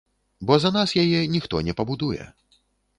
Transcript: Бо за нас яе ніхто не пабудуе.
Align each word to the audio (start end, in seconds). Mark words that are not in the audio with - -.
Бо 0.51 0.57
за 0.63 0.71
нас 0.79 0.95
яе 1.03 1.21
ніхто 1.37 1.63
не 1.71 1.79
пабудуе. 1.81 2.23